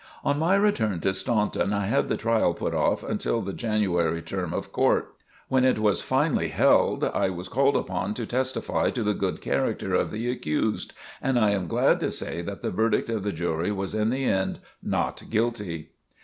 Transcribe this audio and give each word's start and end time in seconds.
On 0.23 0.39
my 0.39 0.55
return 0.55 0.99
to 1.01 1.13
Staunton 1.13 1.73
I 1.73 1.85
had 1.85 2.09
the 2.09 2.17
trial 2.17 2.55
put 2.55 2.73
off 2.73 3.03
until 3.03 3.39
the 3.39 3.53
January 3.53 4.23
term 4.23 4.51
of 4.51 4.71
court. 4.71 5.13
When 5.47 5.63
it 5.63 5.77
was 5.77 6.01
finally 6.01 6.47
held, 6.47 7.03
I 7.03 7.29
was 7.29 7.47
called 7.47 7.75
upon 7.77 8.15
to 8.15 8.25
testify 8.25 8.89
to 8.89 9.03
the 9.03 9.13
good 9.13 9.41
character 9.41 9.93
of 9.93 10.09
the 10.09 10.31
accused 10.31 10.93
and 11.21 11.37
I 11.37 11.51
am 11.51 11.67
glad 11.67 11.99
to 11.99 12.09
say 12.09 12.41
that 12.41 12.63
the 12.63 12.71
verdict 12.71 13.11
of 13.11 13.21
the 13.21 13.31
jury 13.31 13.71
was 13.71 13.93
in 13.93 14.09
the 14.09 14.23
end: 14.25 14.59
"not 14.81 15.21
guilty." 15.29 15.91